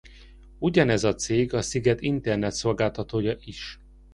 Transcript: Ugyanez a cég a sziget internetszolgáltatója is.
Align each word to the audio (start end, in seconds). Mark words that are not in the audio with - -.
Ugyanez 0.59 1.03
a 1.03 1.15
cég 1.15 1.53
a 1.53 1.61
sziget 1.61 2.01
internetszolgáltatója 2.01 3.35
is. 3.43 3.79